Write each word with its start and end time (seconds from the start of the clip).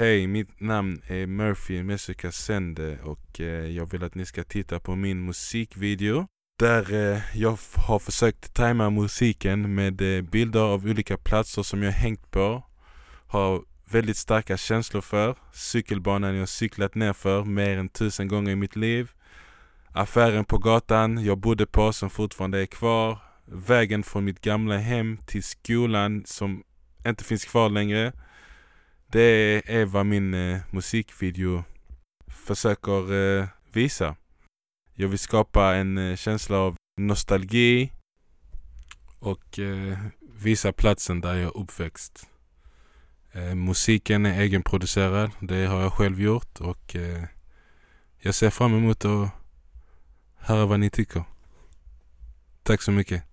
Hej, 0.00 0.26
mitt 0.26 0.60
namn 0.60 1.02
är 1.06 1.26
Murphy 1.26 1.82
Mesuka 1.82 2.32
Sende 2.32 2.98
och 3.02 3.40
eh, 3.40 3.66
jag 3.66 3.90
vill 3.90 4.04
att 4.04 4.14
ni 4.14 4.26
ska 4.26 4.44
titta 4.44 4.80
på 4.80 4.96
min 4.96 5.24
musikvideo 5.24 6.26
där 6.58 6.94
eh, 6.94 7.20
jag 7.34 7.58
har 7.76 7.98
försökt 7.98 8.54
tajma 8.54 8.90
musiken 8.90 9.74
med 9.74 10.16
eh, 10.16 10.22
bilder 10.22 10.60
av 10.60 10.84
olika 10.84 11.16
platser 11.16 11.62
som 11.62 11.82
jag 11.82 11.92
hängt 11.92 12.30
på 12.30 12.62
Har 13.26 13.62
väldigt 13.90 14.16
starka 14.16 14.56
känslor 14.56 15.00
för. 15.00 15.36
Cykelbanan 15.52 16.36
jag 16.36 16.48
cyklat 16.48 16.94
ner 16.94 17.12
för 17.12 17.44
mer 17.44 17.78
än 17.78 17.88
tusen 17.88 18.28
gånger 18.28 18.52
i 18.52 18.56
mitt 18.56 18.76
liv. 18.76 19.10
Affären 19.92 20.44
på 20.44 20.58
gatan 20.58 21.24
jag 21.24 21.38
bodde 21.38 21.66
på 21.66 21.92
som 21.92 22.10
fortfarande 22.10 22.62
är 22.62 22.66
kvar. 22.66 23.18
Vägen 23.44 24.02
från 24.02 24.24
mitt 24.24 24.40
gamla 24.40 24.76
hem 24.76 25.18
till 25.26 25.42
skolan 25.42 26.22
som 26.26 26.62
inte 27.06 27.24
finns 27.24 27.44
kvar 27.44 27.68
längre 27.68 28.12
det 29.12 29.62
är 29.66 29.84
vad 29.84 30.06
min 30.06 30.34
eh, 30.34 30.60
musikvideo 30.70 31.64
försöker 32.28 33.12
eh, 33.12 33.48
visa. 33.72 34.16
Jag 34.94 35.08
vill 35.08 35.18
skapa 35.18 35.74
en 35.74 35.98
eh, 35.98 36.16
känsla 36.16 36.58
av 36.58 36.76
nostalgi 36.96 37.92
och 39.18 39.58
eh, 39.58 39.98
visa 40.20 40.72
platsen 40.72 41.20
där 41.20 41.34
jag 41.34 41.42
är 41.42 41.56
uppväxt. 41.56 42.28
Eh, 43.32 43.54
musiken 43.54 44.26
är 44.26 44.40
egenproducerad, 44.40 45.30
det 45.40 45.66
har 45.66 45.80
jag 45.80 45.92
själv 45.92 46.20
gjort 46.20 46.60
och 46.60 46.96
eh, 46.96 47.24
jag 48.18 48.34
ser 48.34 48.50
fram 48.50 48.74
emot 48.74 49.04
att 49.04 49.30
höra 50.36 50.66
vad 50.66 50.80
ni 50.80 50.90
tycker. 50.90 51.24
Tack 52.62 52.82
så 52.82 52.92
mycket. 52.92 53.29